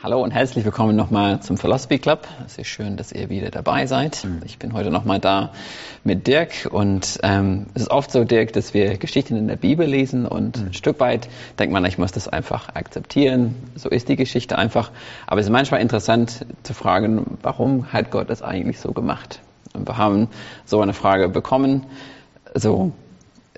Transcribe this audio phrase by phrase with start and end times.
[0.00, 2.28] Hallo und herzlich willkommen nochmal zum Philosophy Club.
[2.46, 4.22] Es ist schön, dass ihr wieder dabei seid.
[4.24, 4.42] Mhm.
[4.44, 5.52] Ich bin heute nochmal da
[6.04, 9.84] mit Dirk und ähm, es ist oft so, Dirk, dass wir Geschichten in der Bibel
[9.88, 10.66] lesen und Mhm.
[10.68, 13.56] ein Stück weit denkt man, ich muss das einfach akzeptieren.
[13.74, 14.92] So ist die Geschichte einfach.
[15.26, 19.40] Aber es ist manchmal interessant zu fragen, warum hat Gott das eigentlich so gemacht?
[19.74, 20.28] Und wir haben
[20.64, 21.86] so eine Frage bekommen,
[22.54, 22.92] so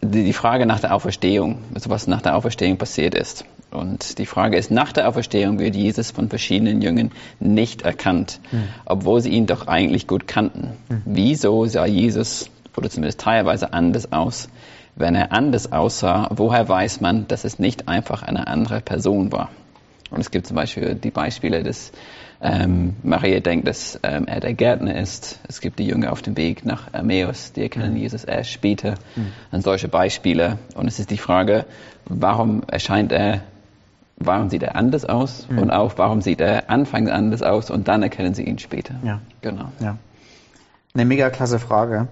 [0.02, 3.44] die, die Frage nach der Auferstehung, also was nach der Auferstehung passiert ist.
[3.70, 8.40] Und die Frage ist, nach der Auferstehung wird Jesus von verschiedenen Jüngern nicht erkannt,
[8.84, 10.72] obwohl sie ihn doch eigentlich gut kannten.
[11.04, 14.48] Wieso sah Jesus, oder zumindest teilweise anders aus?
[14.96, 19.50] Wenn er anders aussah, woher weiß man, dass es nicht einfach eine andere Person war?
[20.10, 21.92] Und es gibt zum Beispiel die Beispiele, dass
[22.42, 25.40] ähm, Maria denkt, dass ähm, er der Gärtner ist.
[25.46, 28.94] Es gibt die Jünger auf dem Weg nach Emmaus, die erkennen Jesus erst später.
[29.52, 30.58] Und solche Beispiele.
[30.74, 31.66] Und es ist die Frage,
[32.06, 33.42] warum erscheint er,
[34.16, 35.46] warum sieht er anders aus?
[35.50, 38.94] Und auch, warum sieht er anfangs anders aus und dann erkennen sie ihn später.
[39.02, 39.20] Ja.
[39.42, 39.70] Genau.
[39.80, 39.98] Ja.
[40.94, 42.08] Eine mega klasse Frage.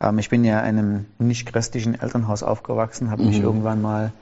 [0.00, 4.12] Ähm, ich bin ja in einem nicht christlichen Elternhaus aufgewachsen, habe mich irgendwann mal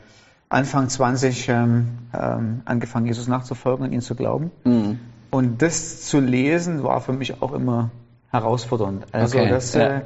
[0.48, 4.50] Anfang 20 ähm, ähm, angefangen, Jesus nachzufolgen und ihn zu glauben.
[4.64, 4.98] Mhm.
[5.30, 7.90] Und das zu lesen war für mich auch immer
[8.30, 9.06] herausfordernd.
[9.12, 10.02] Also Okay, das, ja.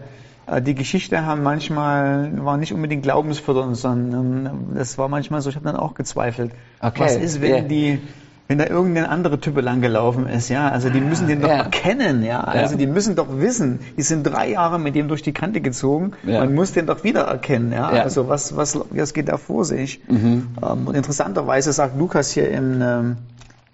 [0.46, 5.50] äh, die Geschichte haben manchmal war nicht unbedingt glaubensfördernd, sondern ähm, das war manchmal so,
[5.50, 6.52] ich habe dann auch gezweifelt.
[6.80, 7.60] Okay, Was ist, wenn ja.
[7.62, 8.00] die
[8.48, 11.58] wenn da irgendein andere Typ lang gelaufen ist, ja, also die müssen den doch Ja.
[11.62, 12.78] erkennen, ja, also Ja.
[12.80, 16.40] die müssen doch wissen, die sind drei Jahre mit dem durch die Kante gezogen, Ja.
[16.40, 18.02] man muss den doch wiedererkennen, ja, Ja.
[18.02, 20.02] also was, was, was geht da vor sich?
[20.08, 20.48] Mhm.
[20.60, 23.16] Ähm, und interessanterweise sagt Lukas hier in ähm,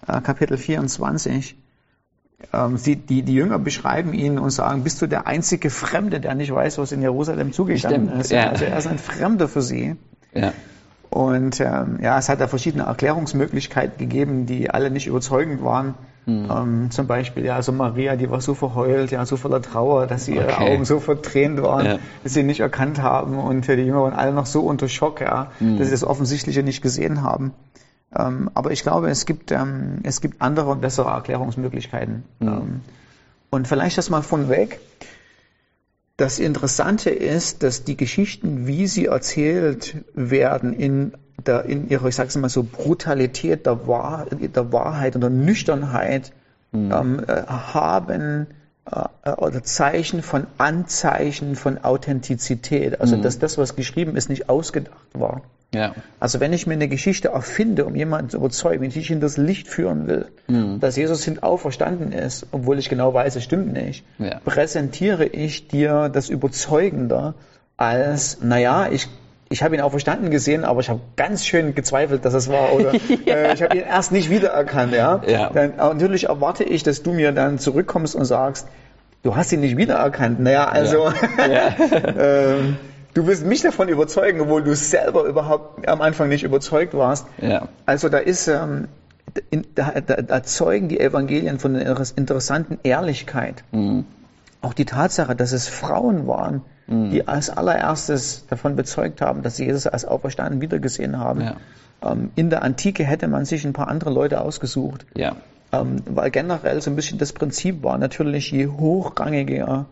[0.08, 1.56] äh, Kapitel 24,
[2.52, 6.34] ähm, sie, die, die Jünger beschreiben ihn und sagen, bist du der einzige Fremde, der
[6.34, 8.30] nicht weiß, was in Jerusalem zugegangen Stimmt, ist?
[8.30, 8.48] ja.
[8.50, 9.96] Also er ist ein Fremder für sie.
[10.34, 10.52] Ja.
[11.10, 15.94] Und ähm, ja, es hat da verschiedene Erklärungsmöglichkeiten gegeben, die alle nicht überzeugend waren.
[16.26, 16.48] Hm.
[16.54, 20.26] Ähm, zum Beispiel, ja, also Maria, die war so verheult, ja, so voller Trauer, dass
[20.26, 20.74] sie ihre Okay.
[20.74, 21.98] Augen so vertränt waren, Ja.
[22.22, 23.38] dass sie ihn nicht erkannt haben.
[23.38, 25.78] Und äh, die Jünger waren alle noch so unter Schock, ja, Hm.
[25.78, 27.52] dass sie das Offensichtliche nicht gesehen haben.
[28.14, 32.24] Ähm, aber ich glaube, es gibt, ähm, es gibt andere und bessere Erklärungsmöglichkeiten.
[32.40, 32.48] Hm.
[32.48, 32.80] Ähm,
[33.50, 34.80] und vielleicht das mal von weg.
[36.16, 41.12] Das Interessante ist, dass die Geschichten, wie sie erzählt werden, in,
[41.46, 46.32] der, in ihrer, ich sag's mal so, Brutalität der, Wahr, der Wahrheit und der Nüchternheit
[46.74, 48.48] ähm, äh, haben
[48.84, 53.00] äh, oder Zeichen von Anzeichen von Authentizität.
[53.00, 55.42] Also dass das, was geschrieben ist, nicht ausgedacht war.
[55.74, 55.94] Ja.
[56.18, 59.36] Also wenn ich mir eine Geschichte erfinde, um jemanden zu überzeugen, wenn ich in das
[59.36, 60.26] Licht führen will,
[60.80, 64.40] dass Jesus hin auferstanden ist, obwohl ich genau weiß, es stimmt nicht, Ja.
[64.44, 67.34] präsentiere ich dir das überzeugender
[67.76, 69.08] als, naja, ich
[69.50, 72.74] ich habe ihn auferstanden gesehen, aber ich habe ganz schön gezweifelt, dass es war.
[72.74, 72.92] Oder
[73.26, 74.92] äh, ich habe ihn erst nicht wiedererkannt.
[74.92, 75.22] Ja?
[75.26, 75.50] Ja.
[75.50, 78.68] Dann, natürlich erwarte ich, dass du mir dann zurückkommst und sagst,
[79.22, 80.38] du hast ihn nicht wiedererkannt.
[80.38, 81.10] Naja, also
[82.18, 82.76] ähm,
[83.18, 87.26] du willst mich davon überzeugen, obwohl du selber überhaupt am Anfang nicht überzeugt warst.
[87.40, 87.68] Ja.
[87.84, 88.88] Also da ist, ähm,
[89.74, 93.64] da, da, da zeugen die Evangelien von einer interessanten Ehrlichkeit.
[93.72, 94.04] Mhm.
[94.60, 99.66] Auch die Tatsache, dass es Frauen waren, die als allererstes davon bezeugt haben, dass sie
[99.66, 101.42] Jesus als Auferstanden wiedergesehen haben.
[101.42, 101.56] Ja.
[102.02, 105.36] Ähm, in der Antike hätte man sich ein paar andere Leute ausgesucht, Ja.
[105.70, 109.84] ähm, weil generell so ein bisschen das Prinzip war, natürlich je hochrangiger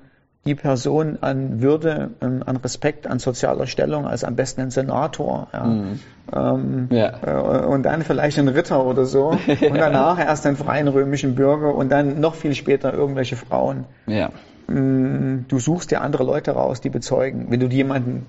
[0.46, 5.48] die Person an Würde, ähm, an Respekt, an sozialer Stellung, als am besten ein Senator.
[5.52, 6.54] Ja.
[6.54, 7.12] Ähm, Ja.
[7.24, 9.28] äh, und dann vielleicht ein Ritter oder so.
[9.46, 13.84] Und danach erst einen freien römischen Bürger und dann noch viel später irgendwelche Frauen.
[14.06, 14.30] Ja.
[14.68, 18.26] Du suchst dir andere Leute raus, die bezeugen, wenn du jemanden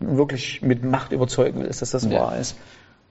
[0.00, 2.56] wirklich mit Macht überzeugen willst, dass das wahr ist.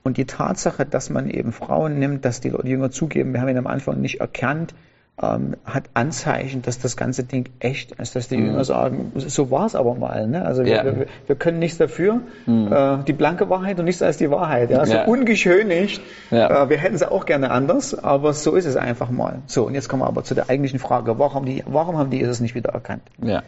[0.03, 3.49] Und die Tatsache, dass man eben Frauen nimmt, dass die Leute- Jünger zugeben, wir haben
[3.49, 4.73] ihn am Anfang nicht erkannt,
[5.21, 9.67] ähm, hat Anzeichen, dass das ganze Ding echt ist, dass die Jünger sagen, so war
[9.67, 10.27] es aber mal.
[10.27, 10.43] Ne?
[10.43, 10.85] Also wir, Ja.
[10.85, 14.71] wir, wir können nichts dafür, äh, die blanke Wahrheit und nichts als die Wahrheit.
[14.71, 14.83] Ja?
[14.85, 15.05] So Ja.
[15.05, 16.63] ungeschönigt, Ja.
[16.63, 19.43] äh, wir hätten es auch gerne anders, aber so ist es einfach mal.
[19.45, 22.09] So, und jetzt kommen wir aber zu der eigentlichen Frage, warum haben die, warum haben
[22.09, 23.03] die Jesus nicht wieder erkannt?
[23.23, 23.43] Ja.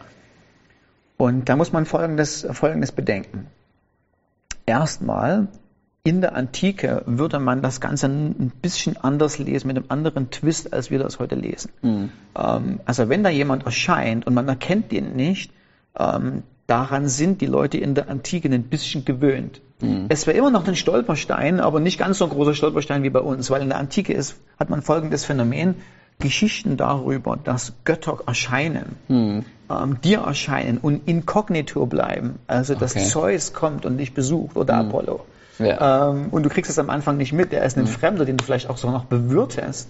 [1.16, 3.48] Und da muss man Folgendes, Folgendes bedenken.
[4.66, 5.48] Erstmal,
[6.06, 10.72] in der Antike würde man das Ganze ein bisschen anders lesen, mit einem anderen Twist,
[10.72, 11.70] als wir das heute lesen.
[11.82, 15.50] Ähm, also wenn da jemand erscheint und man erkennt ihn nicht,
[15.98, 19.60] ähm, daran sind die Leute in der Antike ein bisschen gewöhnt.
[20.08, 23.20] Es wäre immer noch ein Stolperstein, aber nicht ganz so ein großer Stolperstein wie bei
[23.20, 25.74] uns, weil in der Antike ist, hat man folgendes Phänomen.
[26.18, 28.96] Geschichten darüber, dass Götter erscheinen,
[29.68, 32.38] ähm, dir erscheinen und inkognito bleiben.
[32.46, 33.04] Also dass Okay.
[33.04, 35.26] Zeus kommt und dich besucht oder Apollo.
[35.58, 36.10] Ja.
[36.10, 37.52] Ähm, und du kriegst es am Anfang nicht mit.
[37.52, 39.88] Er ist ein Fremder, den du vielleicht auch so noch bewirtest.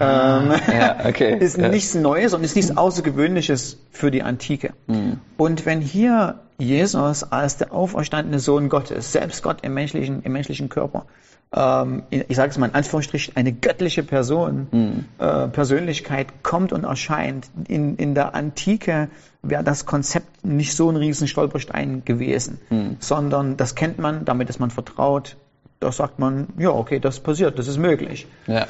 [0.00, 1.36] Ähm, Ja, okay.
[1.40, 1.68] ist Ja.
[1.68, 4.72] nichts Neues und ist nichts Außergewöhnliches für die Antike.
[4.86, 5.20] Mhm.
[5.36, 10.68] Und wenn hier Jesus als der auferstandene Sohn Gottes, selbst Gott im menschlichen, im menschlichen
[10.68, 11.06] Körper,
[11.54, 15.04] ähm, ich sage es mal in Anführungsstrichen, eine göttliche Person, Mhm.
[15.18, 17.46] äh, Persönlichkeit kommt und erscheint.
[17.68, 19.08] In, in der Antike
[19.48, 22.96] wäre das Konzept nicht so ein riesen Stolperstein gewesen, Mhm.
[23.00, 25.36] sondern das kennt man, damit ist man vertraut.
[25.80, 28.26] Da sagt man, ja, okay, das passiert, das ist möglich.
[28.46, 28.66] Ja.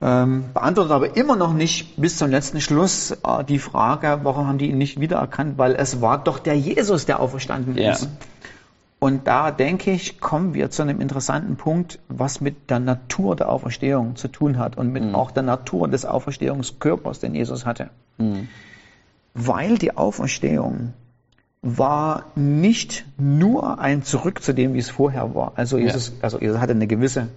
[0.00, 4.58] Ähm, beantwortet aber immer noch nicht bis zum letzten Schluss äh, die Frage, warum haben
[4.58, 7.92] die ihn nicht wiedererkannt, weil es war doch der Jesus, der auferstanden Ja.
[7.92, 8.08] ist.
[8.98, 13.48] Und da denke ich, kommen wir zu einem interessanten Punkt, was mit der Natur der
[13.48, 17.90] Auferstehung zu tun hat und mit auch der Natur des Auferstehungskörpers, den Jesus hatte.
[18.18, 18.48] Mhm.
[19.34, 20.92] Weil die Auferstehung
[21.62, 25.52] war nicht nur ein Zurück zu dem, wie es vorher war.
[25.56, 27.28] Also Jesus, also Jesus hatte eine gewisse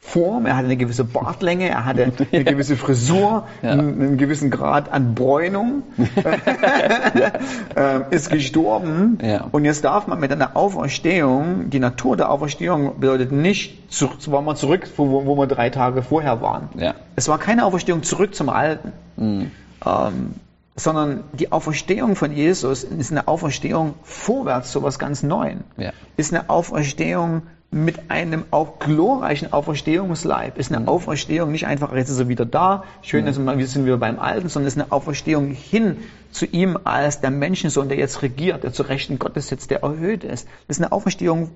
[0.00, 3.72] Form, er hatte eine gewisse Bartlänge, er hatte eine gewisse Frisur, Ja.
[3.72, 5.82] einen, gewissen Grad an Bräunung,
[7.76, 9.46] ähm, ist gestorben Ja.
[9.50, 14.40] und jetzt darf man mit einer Auferstehung, die Natur der Auferstehung bedeutet nicht, zu, war
[14.42, 16.68] man zurück, wo, wo wir drei Tage vorher waren.
[16.78, 16.94] Ja.
[17.16, 19.50] Es war keine Auferstehung zurück zum Alten, Mhm.
[19.84, 20.34] ähm,
[20.78, 25.64] sondern die Auferstehung von Jesus ist eine Auferstehung vorwärts zu was ganz Neuem.
[25.76, 25.92] Ja.
[26.16, 30.56] Ist eine Auferstehung mit einem auch glorreichen Auferstehungsleib.
[30.56, 33.84] Ist eine Auferstehung nicht einfach, jetzt ist er wieder da, schön, dass wir wir sind
[33.84, 35.96] wieder beim Alten, sondern ist eine Auferstehung hin
[36.30, 40.24] zu ihm als der Menschensohn, der jetzt regiert, der zu Rechten Gottes sitzt, der erhöht
[40.24, 40.48] ist.
[40.68, 41.50] Ist eine Auferstehung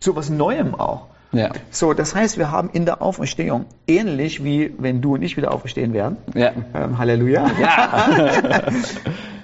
[0.00, 1.06] zu was Neuem auch.
[1.32, 1.50] Ja.
[1.70, 5.52] So, das heißt, wir haben in der Auferstehung, ähnlich wie wenn du und ich wieder
[5.52, 6.52] auferstehen werden, Ja.
[6.74, 7.46] ähm, Halleluja.
[7.60, 8.62] Ja.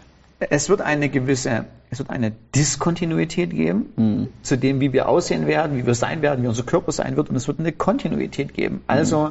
[0.51, 5.77] Es wird eine gewisse, es wird eine Diskontinuität geben zu dem, wie wir aussehen werden,
[5.79, 8.83] wie wir sein werden, wie unser Körper sein wird, und es wird eine Kontinuität geben.
[8.87, 9.31] Also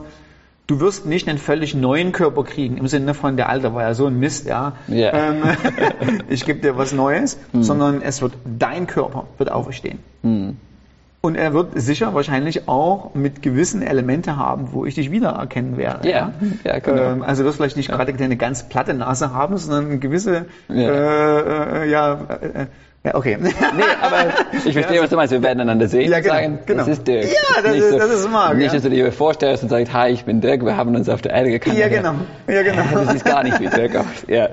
[0.65, 3.93] du wirst nicht einen völlig neuen Körper kriegen im Sinne von der alte war ja
[3.93, 4.73] so ein Mist, ja.
[4.87, 5.11] Ja.
[5.13, 5.43] Ähm,
[6.29, 9.99] ich gebe dir was Neues, sondern es wird dein Körper wird auferstehen.
[10.23, 10.57] Mhm.
[11.25, 16.09] Und er wird sicher wahrscheinlich auch mit gewissen Elemente haben, wo ich dich wiedererkennen werde.
[16.09, 16.33] Ja,
[16.65, 17.01] ja, genau.
[17.01, 20.47] Ähm, also du wirst vielleicht nicht gerade eine ganz platte Nase haben, sondern eine gewisse,
[20.67, 20.75] Ja.
[20.75, 22.65] äh, äh, ja, äh,
[23.05, 23.37] ja, okay.
[23.41, 23.51] Nee,
[24.01, 24.33] aber
[24.65, 25.31] ich verstehe, was du meinst.
[25.31, 26.79] Wir werden einander sehen Ja, und genau, sagen, genau.
[26.79, 27.23] das ist Dirk.
[27.23, 28.73] Ja, das ist- das ist Marc, Nicht, ja.
[28.73, 31.31] dass du dir vorstellst und sagst, hi, ich bin Dirk, wir haben uns auf der
[31.31, 31.77] Erde gekannt.
[31.77, 32.15] ja, genau.
[32.49, 32.83] Ja, genau.
[32.93, 34.05] Du siehst gar nicht wie Dirk aus.
[34.27, 34.49] Ja.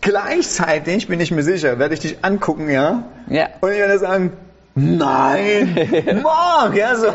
[0.00, 3.48] Gleichzeitig bin ich mir sicher, werde ich dich angucken, ja, Ja.
[3.60, 4.32] und ich werde sagen,
[4.74, 7.08] nein, Mark, ja, so.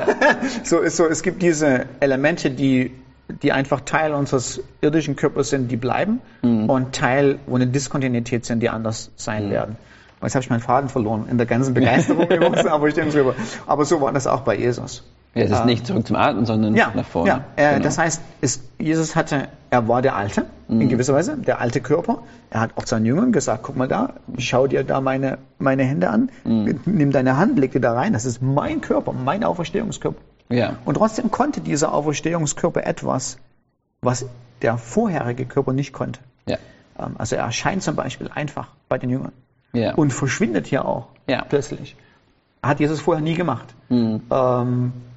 [0.63, 2.92] so ist so, es gibt diese Elemente, die,
[3.42, 6.21] die einfach Teil unseres irdischen Körpers sind, die bleiben,
[6.68, 9.75] und Teil, wo eine Diskontinuität sind, die anders sein werden.
[10.19, 13.36] Und jetzt habe ich meinen Faden verloren in der ganzen Begeisterung über unsere Auferstehungsüber.
[13.68, 15.03] Aber so war das auch bei Jesus.
[15.38, 15.66] Ja, es ist Ah.
[15.66, 17.30] nicht zurück zum Alten, sondern Ja, nach vorne.
[17.30, 17.44] ja.
[17.56, 17.84] Äh, Genau.
[17.84, 22.19] das heißt, es, Jesus hatte, er war der Alte, in gewisser Weise, der alte Körper.
[22.50, 26.10] Er hat auch seinen Jüngern gesagt, guck mal da, schau dir da meine, meine Hände
[26.10, 30.19] an, nimm deine Hand, leg die da rein, das ist mein Körper, mein Auferstehungskörper.
[30.50, 30.78] Ja.
[30.86, 33.38] Und trotzdem konnte dieser Auferstehungskörper etwas,
[34.01, 34.25] was
[34.62, 36.19] der vorherige Körper nicht konnte.
[36.48, 36.57] Ja.
[37.00, 39.31] Ähm, Also er erscheint zum Beispiel einfach bei den Jüngern
[39.74, 39.94] Ja.
[39.95, 41.44] und verschwindet hier auch Ja.
[41.48, 41.95] plötzlich.
[42.63, 43.68] Hat Jesus vorher nie gemacht.
[43.89, 44.22] Mhm.
[44.31, 44.94] Ähm,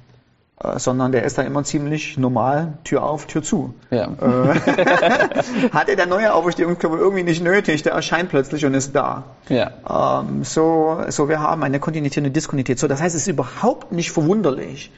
[0.77, 3.73] sondern der ist dann immer ziemlich normal, Tür auf, Tür zu.
[3.89, 4.09] Ja.
[5.71, 9.23] Hatte der neue Auferstehungskörper irgendwie nicht nötig, der erscheint plötzlich und ist da.
[9.49, 10.21] Ja.
[10.21, 12.79] Ähm, so, so wir haben eine Kontinuität und eine Diskontinuität.
[12.79, 14.91] So, das heißt, es ist überhaupt nicht verwunderlich,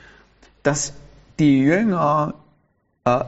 [0.63, 0.93] dass
[1.39, 2.33] die Jünger
[3.05, 3.21] äh,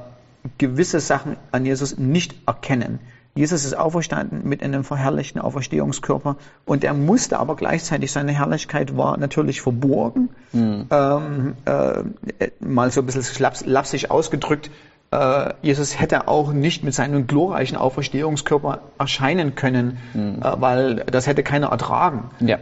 [0.57, 2.99] gewisse Sachen an Jesus nicht erkennen.
[3.37, 9.17] Jesus ist auferstanden mit einem verherrlichten Auferstehungskörper und er musste aber gleichzeitig, seine Herrlichkeit war
[9.17, 10.29] natürlich verborgen.
[10.89, 12.03] Ähm, äh,
[12.61, 14.71] mal so ein bisschen lapsig ausgedrückt,
[15.61, 21.67] Jesus hätte auch nicht mit seinem glorreichen Auferstehungskörper erscheinen können, äh, weil das hätte keiner
[21.67, 22.29] ertragen.
[22.39, 22.57] Ja.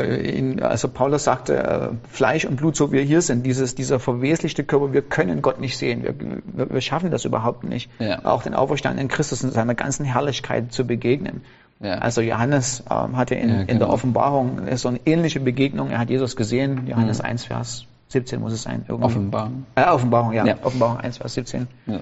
[0.00, 3.74] Äh, in, also Paulus sagte, äh, Fleisch und Blut, so wie wir hier sind, dieses,
[3.74, 8.24] dieser verweslichte Körper, wir können Gott nicht sehen, wir, wir, schaffen das überhaupt nicht, Ja.
[8.24, 11.42] auch den auferstandenen Christus in seiner ganzen Herrlichkeit zu begegnen.
[11.80, 11.94] Ja.
[11.98, 13.90] Also Johannes ähm, hatte in, Ja, in der genau.
[13.90, 17.24] Offenbarung so eine ähnliche Begegnung, er hat Jesus gesehen, Johannes Mhm.
[17.26, 18.84] 1, Vers 17 muss es sein.
[18.88, 19.06] Irgendwie.
[19.06, 19.66] Offenbarung.
[19.74, 20.44] Äh, Offenbarung, ja.
[20.46, 20.54] Ja.
[20.62, 21.66] Offenbarung 1, Vers 17.
[21.86, 22.00] Ja.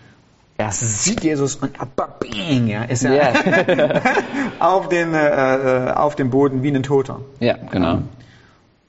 [0.58, 1.72] Er sieht Jesus und
[2.20, 4.00] bing, ja, ist er Ja.
[4.60, 7.20] auf, den, äh, äh, auf dem Boden wie ein Toter.
[7.40, 7.98] ja, genau.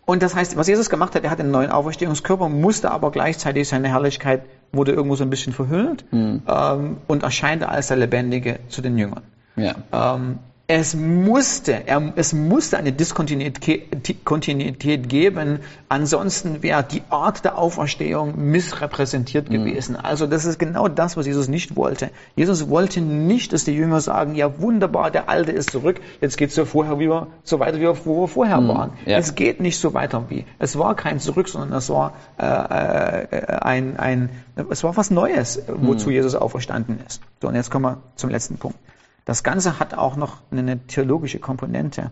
[0.05, 3.69] Und das heißt, was Jesus gemacht hat, er hat einen neuen Auferstehungskörper, musste aber gleichzeitig
[3.69, 4.41] seine Herrlichkeit
[4.73, 6.41] wurde irgendwo so ein bisschen verhüllt Mhm.
[6.45, 9.21] ähm, und erscheinte als der Lebendige zu den Jüngern.
[9.55, 9.75] Ja.
[9.93, 17.57] Ähm, Es musste, er, es musste eine Diskontinuität Kontinuität geben, ansonsten wäre die Art der
[17.57, 19.53] Auferstehung missrepräsentiert Mhm.
[19.53, 19.95] gewesen.
[19.97, 22.11] Also das ist genau das, was Jesus nicht wollte.
[22.37, 26.63] Jesus wollte nicht, dass die Jünger sagen, ja wunderbar, der Alte ist zurück, jetzt so
[26.63, 28.91] vorher wie wir, so weiter, wie wir, wo wir vorher waren.
[29.03, 29.09] Mhm.
[29.11, 29.17] Ja.
[29.17, 30.45] Es geht nicht so weiter wie.
[30.59, 34.29] Es war kein Zurück, sondern es war äh, äh, ein, ein,
[34.69, 37.21] es war was Neues, wozu Jesus auferstanden ist.
[37.41, 38.77] So, und jetzt kommen wir zum letzten Punkt.
[39.25, 42.11] Das Ganze hat auch noch eine theologische Komponente.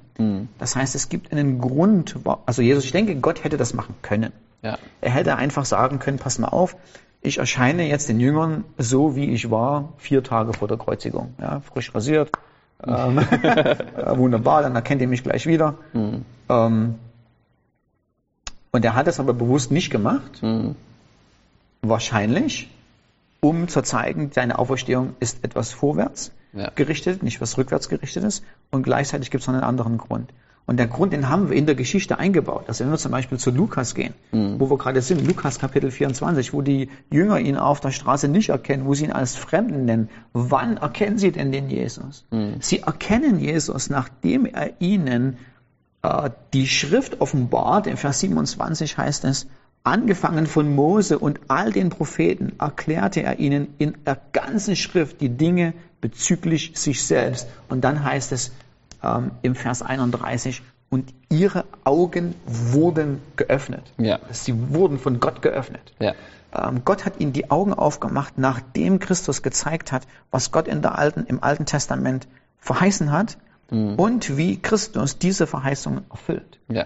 [0.60, 2.16] Das heißt, es gibt einen Grund,
[2.46, 4.32] also Jesus, ich denke, Gott hätte das machen können.
[4.62, 4.78] Ja.
[5.02, 6.78] Er hätte einfach sagen können, pass mal auf,
[7.22, 11.34] ich erscheine jetzt den Jüngern so, wie ich war, vier Tage vor der Kreuzigung.
[11.40, 12.32] Ja, frisch rasiert,
[12.86, 15.76] ähm, äh, wunderbar, dann erkennt ihr mich gleich wieder.
[15.94, 16.96] Ähm,
[18.72, 20.76] und er hat es aber bewusst nicht gemacht, Mhm.
[21.82, 22.70] wahrscheinlich,
[23.42, 26.72] um zu zeigen, seine Auferstehung ist etwas vorwärts Ja.
[26.76, 28.44] gerichtet, nicht was rückwärts gerichtet ist.
[28.72, 30.32] Und gleichzeitig gibt es noch einen anderen Grund.
[30.68, 32.66] Und der Grund, den haben wir in der Geschichte eingebaut.
[32.68, 34.14] Also wenn wir zum Beispiel zu Lukas gehen,
[34.60, 38.50] wo wir gerade sind, Lukas Kapitel 24, wo die Jünger ihn auf der Straße nicht
[38.50, 40.10] erkennen, wo sie ihn als Fremden nennen.
[40.34, 42.26] Wann erkennen sie denn den Jesus?
[42.60, 45.38] Sie erkennen Jesus, nachdem er ihnen
[46.04, 47.88] äh, die Schrift offenbart.
[47.88, 49.48] Im Vers 27 heißt es,
[49.84, 55.30] angefangen von Mose und all den Propheten erklärte er ihnen in der ganzen Schrift die
[55.30, 57.48] Dinge bezüglich sich selbst.
[57.70, 58.52] Und dann heißt es
[59.04, 60.62] ähm, im Vers 31,
[60.92, 63.94] und ihre Augen wurden geöffnet.
[63.98, 64.20] Ja.
[64.32, 65.94] Sie wurden von Gott geöffnet.
[66.00, 66.14] Ja.
[66.54, 70.98] Ähm, Gott hat ihnen die Augen aufgemacht, nachdem Christus gezeigt hat, was Gott in der
[70.98, 73.38] alten, im Alten Testament verheißen hat
[73.72, 76.60] und wie Christus diese Verheißungen erfüllt.
[76.68, 76.86] Ja.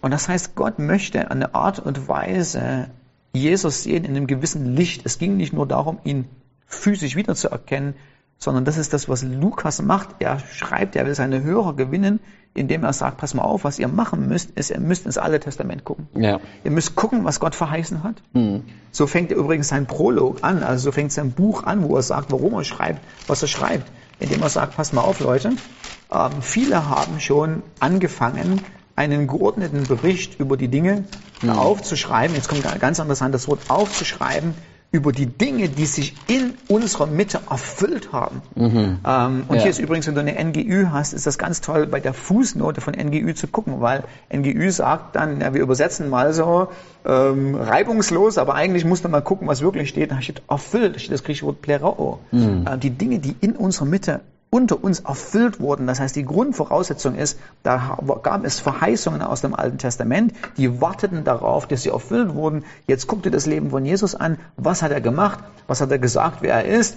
[0.00, 2.88] Und das heißt, Gott möchte eine Art und Weise
[3.32, 5.02] Jesus sehen in einem gewissen Licht.
[5.04, 6.26] Es ging nicht nur darum, ihn
[6.66, 7.94] physisch wiederzuerkennen,
[8.38, 10.16] sondern das ist das, was Lukas macht.
[10.18, 12.20] Er schreibt, er will seine Hörer gewinnen,
[12.54, 15.38] indem er sagt, pass mal auf, was ihr machen müsst, ist, ihr müsst ins Alte
[15.38, 16.08] Testament gucken.
[16.16, 16.40] Ja.
[16.64, 18.22] Ihr müsst gucken, was Gott verheißen hat.
[18.90, 22.02] So fängt er übrigens sein Prolog an, also so fängt sein Buch an, wo er
[22.02, 23.90] sagt, warum er schreibt, was er schreibt.
[24.18, 25.52] Indem er sagt, pass mal auf, Leute,
[26.12, 28.60] ähm, viele haben schon angefangen,
[29.00, 31.04] einen geordneten Bericht über die Dinge
[31.48, 32.36] aufzuschreiben.
[32.36, 34.52] Jetzt kommt ein ganz interessantes Wort, aufzuschreiben
[34.92, 38.42] über die Dinge, die sich in unserer Mitte erfüllt haben.
[39.06, 39.62] Ähm, und Ja.
[39.62, 42.80] hier ist übrigens, wenn du eine NGÜ hast, ist das ganz toll, bei der Fußnote
[42.82, 44.02] von NGÜ zu gucken, weil
[44.34, 46.68] NGÜ sagt dann, ja, wir übersetzen mal so
[47.06, 50.10] ähm, reibungslos, aber eigentlich muss man mal gucken, was wirklich steht.
[50.10, 52.18] Da steht erfüllt, da steht das griechische Wort pleroo.
[52.66, 55.86] Äh, die Dinge, die in unserer Mitte unter uns erfüllt wurden.
[55.86, 61.22] Das heißt, die Grundvoraussetzung ist, da gab es Verheißungen aus dem Alten Testament, die warteten
[61.24, 62.64] darauf, dass sie erfüllt wurden.
[62.86, 64.38] Jetzt guck dir das Leben von Jesus an.
[64.56, 65.38] Was hat er gemacht?
[65.68, 66.96] Was hat er gesagt, wer er ist?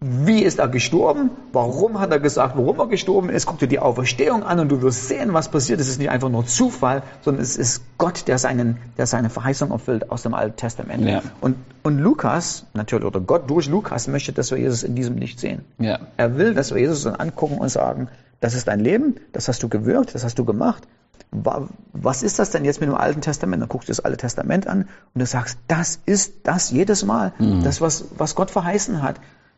[0.00, 1.30] Wie ist er gestorben?
[1.52, 3.46] Warum hat er gesagt, warum er gestorben ist?
[3.46, 5.80] Guck dir die Auferstehung an und du wirst sehen, was passiert.
[5.80, 9.72] Es ist nicht einfach nur Zufall, sondern es ist Gott, der, seinen, der seine Verheißung
[9.72, 11.04] erfüllt aus dem Alten Testament.
[11.04, 11.22] Ja.
[11.40, 15.40] Und, und Lukas, natürlich, oder Gott durch Lukas möchte, dass wir Jesus in diesem Licht
[15.40, 15.64] sehen.
[15.78, 15.98] Ja.
[16.16, 18.06] Er will, dass wir Jesus dann angucken und sagen,
[18.40, 20.84] das ist dein Leben, das hast du gewirkt, das hast du gemacht.
[21.32, 23.60] Wa- Was ist das denn jetzt mit dem Alten Testament?
[23.62, 27.32] Dann guckst du das Alte Testament an und du sagst, das ist das jedes Mal,
[27.64, 29.16] das, was, was Gott verheißen hat.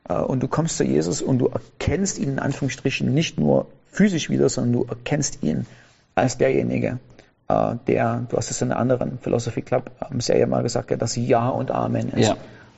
[0.09, 4.31] Äh, Und du kommst zu Jesus und du erkennst ihn in Anführungsstrichen nicht nur physisch
[4.31, 5.67] wieder, sondern du erkennst ihn
[6.15, 6.99] als derjenige,
[7.49, 10.97] äh, der, du hast es in einer anderen Philosophy Club ähm, Serie mal gesagt, der
[10.97, 12.29] das Ja und Amen ist.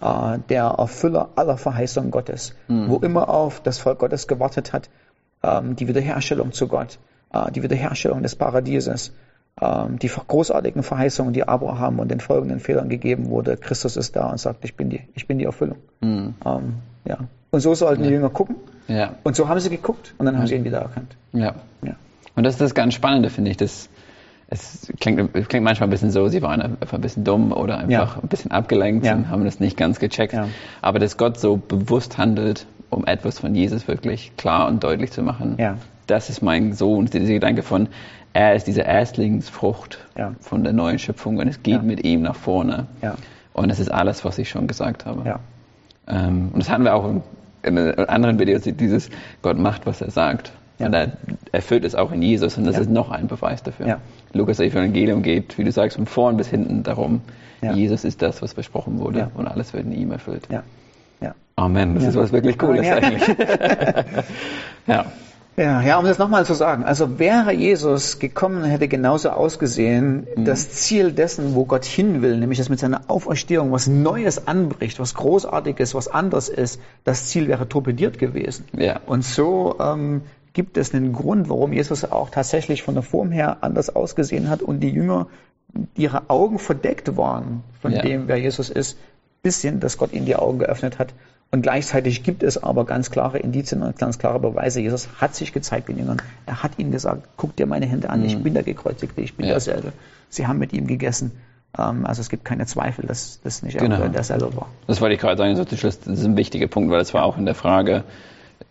[0.00, 2.54] Äh, Der Erfüller aller Verheißungen Gottes,
[2.88, 4.90] wo immer auf das Volk Gottes gewartet hat,
[5.42, 6.98] ähm, die Wiederherstellung zu Gott,
[7.54, 9.10] die Wiederherstellung des Paradieses,
[9.60, 13.56] die großartigen Verheißungen, die Abraham und den folgenden Fehlern gegeben wurde.
[13.56, 15.76] Christus ist da und sagt, ich bin die, ich bin die Erfüllung.
[16.02, 16.34] Ähm,
[17.04, 17.18] ja.
[17.50, 18.56] Und so sollten die Jünger gucken.
[18.88, 19.14] Ja.
[19.22, 21.16] Und so haben sie geguckt und dann haben sie ihn wieder erkannt.
[21.32, 21.54] Ja.
[21.82, 21.94] Ja.
[22.34, 23.56] Und das ist das ganz Spannende, finde ich.
[23.58, 23.88] Das,
[24.48, 27.76] es klingt, es klingt manchmal ein bisschen so, sie waren einfach ein bisschen dumm oder
[27.78, 28.22] einfach Ja.
[28.22, 29.14] ein bisschen abgelenkt Ja.
[29.14, 30.32] und haben das nicht ganz gecheckt.
[30.32, 30.48] Ja.
[30.80, 35.22] Aber dass Gott so bewusst handelt, um etwas von Jesus wirklich klar und deutlich zu
[35.22, 35.76] machen, Ja.
[36.12, 37.88] Das ist mein Sohn, dieser Gedanke von,
[38.34, 40.34] er ist diese Erstlingsfrucht Ja.
[40.40, 41.82] von der neuen Schöpfung und es geht Ja.
[41.82, 42.86] mit ihm nach vorne.
[43.02, 43.16] Ja.
[43.52, 45.24] Und das ist alles, was ich schon gesagt habe.
[46.08, 47.08] Ähm, und das hatten wir auch
[47.62, 47.78] in, in
[48.08, 49.10] anderen Videos, dieses
[49.42, 50.52] Gott macht, was er sagt.
[50.78, 51.12] Und er
[51.52, 53.86] erfüllt es auch in Jesus und das ist noch ein Beweis dafür.
[54.32, 57.20] Lukas Evangelium geht, wie du sagst, von vorn bis hinten darum.
[57.74, 60.48] Jesus ist das, was versprochen wurde und alles wird in ihm erfüllt.
[61.54, 63.22] Amen, das ist was wirklich Cooles eigentlich.
[64.86, 65.04] ja.
[65.56, 66.84] Ja, ja, um das nochmal zu sagen.
[66.84, 72.58] Also wäre Jesus gekommen, hätte genauso ausgesehen, das Ziel dessen, wo Gott hin will, nämlich
[72.58, 77.68] dass mit seiner Auferstehung was Neues anbricht, was Großartiges, was anderes ist, das Ziel wäre
[77.68, 78.64] torpediert gewesen.
[78.72, 79.00] Ja.
[79.04, 80.22] Und so ähm,
[80.54, 84.62] gibt es einen Grund, warum Jesus auch tatsächlich von der Form her anders ausgesehen hat
[84.62, 85.26] und die Jünger,
[85.94, 88.00] ihre Augen verdeckt waren von Ja.
[88.02, 88.96] dem, wer Jesus ist,
[89.42, 91.12] bisschen, dass Gott ihnen die Augen geöffnet hat.
[91.54, 94.80] Und gleichzeitig gibt es aber ganz klare Indizien und ganz klare Beweise.
[94.80, 96.22] Jesus hat sich gezeigt den Jüngern.
[96.46, 99.44] Er hat ihnen gesagt, guck dir meine Hände an, ich bin der Gekreuzigte, ich bin
[99.44, 99.48] Mhm.
[99.50, 99.54] Ja.
[99.56, 99.92] derselbe.
[100.30, 101.30] Sie haben mit ihm gegessen.
[101.78, 103.96] Ähm, Also es gibt keine Zweifel, dass das nicht Genau.
[104.00, 104.68] er derselbe war.
[104.86, 107.44] Das wollte ich gerade sagen, das ist ein wichtiger Punkt, weil es war auch in
[107.44, 108.04] der Frage,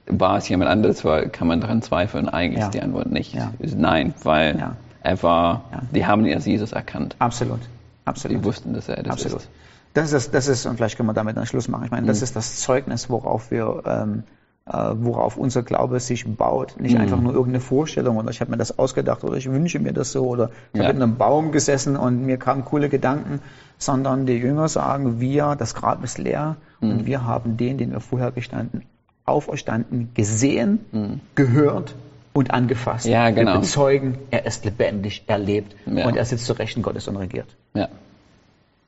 [0.07, 2.29] war es jemand anderes, war, kann man daran zweifeln?
[2.29, 2.65] Eigentlich Ja.
[2.65, 3.35] ist die Antwort nicht.
[3.35, 3.51] Ja.
[3.59, 4.75] Nein, weil Ja.
[5.03, 7.15] er war, die haben ihn als Jesus erkannt.
[7.19, 7.59] Absolut.
[8.05, 8.37] Absolut.
[8.39, 9.41] Die wussten, dass er das Absolut.
[9.41, 9.49] ist.
[9.93, 10.01] Mhm.
[10.01, 11.85] Das ist, das ist, und vielleicht können wir damit einen Schluss machen.
[11.85, 14.23] Ich meine, das ist das Zeugnis, worauf wir, ähm,
[14.65, 16.75] äh, worauf unser Glaube sich baut.
[16.79, 17.01] Nicht Mhm.
[17.01, 20.11] einfach nur irgendeine Vorstellung oder ich habe mir das ausgedacht oder ich wünsche mir das
[20.11, 20.85] so oder ich Ja.
[20.87, 23.41] habe in einem Baum gesessen und mir kamen coole Gedanken,
[23.77, 26.91] sondern die Jünger sagen, wir, das Grab ist leer Mhm.
[26.91, 28.83] und wir haben den, den wir vorher gestanden,
[29.25, 31.95] auferstanden, gesehen, gehört
[32.33, 33.05] und angefasst.
[33.07, 33.11] Mhm.
[33.11, 33.53] Ja, genau.
[33.55, 36.05] Wir bezeugen, er ist lebendig, er lebt Ja.
[36.07, 37.47] und er sitzt zu Rechten Gottes und regiert.
[37.73, 37.87] Ja.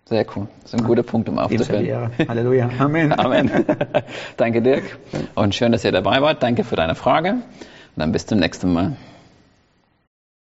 [0.06, 0.48] Sehr cool.
[0.64, 2.12] Das ist ein guter Punkt, um aufzuhören.
[2.28, 2.70] Halleluja.
[2.80, 3.14] Amen.
[3.14, 3.50] Amen.
[4.38, 4.84] Danke, Dirk.
[5.36, 6.44] Und schön, dass ihr dabei wart.
[6.44, 7.32] Danke für deine Frage.
[7.32, 7.42] Und
[7.96, 8.98] dann bis zum nächsten Mal.